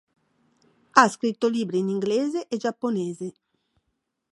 Ha 0.93 1.07
scritto 1.09 1.47
libri 1.47 1.77
in 1.77 1.87
inglese 1.89 2.47
e 2.47 2.57
giapponese. 2.57 3.33